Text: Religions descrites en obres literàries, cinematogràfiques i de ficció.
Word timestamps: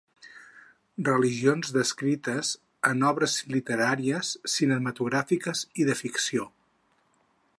Religions 1.09 1.73
descrites 1.75 2.49
en 2.93 3.05
obres 3.11 3.37
literàries, 3.57 4.33
cinematogràfiques 4.55 5.65
i 5.83 5.89
de 5.91 5.99
ficció. 6.03 6.49